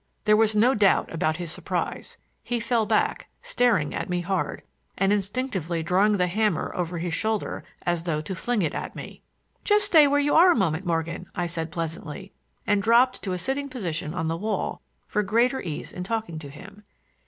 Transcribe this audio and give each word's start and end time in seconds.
There 0.25 0.35
was 0.35 0.55
no 0.55 0.73
doubt 0.73 1.13
about 1.13 1.37
his 1.37 1.51
surprise; 1.51 2.17
he 2.41 2.59
fell 2.59 2.87
back, 2.87 3.29
staring 3.43 3.93
at 3.93 4.09
me 4.09 4.21
hard, 4.21 4.63
and 4.97 5.13
instinctively 5.13 5.83
drawing 5.83 6.13
the 6.13 6.25
hammer 6.25 6.71
over 6.73 6.97
his 6.97 7.13
shoulder 7.13 7.63
as 7.83 8.05
though 8.05 8.19
to 8.19 8.33
fling 8.33 8.63
it 8.63 8.73
at 8.73 8.95
me. 8.95 9.21
"Just 9.63 9.85
stay 9.85 10.07
where 10.07 10.19
you 10.19 10.33
are 10.33 10.51
a 10.51 10.55
moment, 10.55 10.87
Morgan," 10.87 11.27
I 11.35 11.45
said 11.45 11.71
pleasantly, 11.71 12.33
and 12.65 12.81
dropped 12.81 13.21
to 13.21 13.33
a 13.33 13.37
sitting 13.37 13.69
position 13.69 14.15
on 14.15 14.27
the 14.27 14.35
wall 14.37 14.81
for 15.05 15.21
greater 15.21 15.61
ease 15.61 15.93
in 15.93 16.03
talking 16.03 16.39
to 16.39 16.49
him. 16.49 16.81